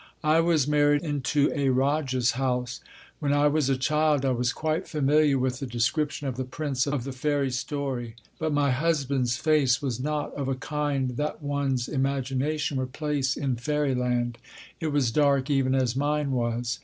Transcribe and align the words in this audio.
I 0.23 0.39
was 0.39 0.67
married 0.67 1.03
into 1.03 1.51
a 1.53 1.69
Rajah's 1.69 2.31
house. 2.31 2.81
When 3.19 3.31
I 3.33 3.47
was 3.47 3.69
a 3.69 3.77
child, 3.77 4.25
I 4.25 4.31
was 4.31 4.51
quite 4.51 4.87
familiar 4.87 5.37
with 5.37 5.59
the 5.59 5.67
description 5.67 6.27
of 6.27 6.37
the 6.37 6.43
Prince 6.43 6.87
of 6.87 7.03
the 7.03 7.11
fairy 7.11 7.51
story. 7.51 8.15
But 8.39 8.51
my 8.51 8.71
husband's 8.71 9.37
face 9.37 9.79
was 9.79 9.99
not 9.99 10.33
of 10.33 10.47
a 10.47 10.55
kind 10.55 11.17
that 11.17 11.43
one's 11.43 11.87
imagination 11.87 12.77
would 12.79 12.93
place 12.93 13.37
in 13.37 13.57
fairyland. 13.57 14.39
It 14.79 14.87
was 14.87 15.11
dark, 15.11 15.51
even 15.51 15.75
as 15.75 15.95
mine 15.95 16.31
was. 16.31 16.79